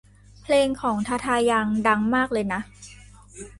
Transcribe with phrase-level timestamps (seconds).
[0.41, 2.61] เพลงของทาทา ยัง ดังมากเลยนะ